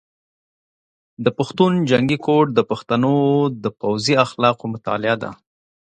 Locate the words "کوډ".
2.25-2.47